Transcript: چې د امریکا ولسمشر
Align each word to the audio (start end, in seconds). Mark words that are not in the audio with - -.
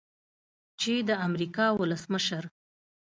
چې 0.79 0.93
د 1.07 1.09
امریکا 1.27 1.65
ولسمشر 1.79 2.43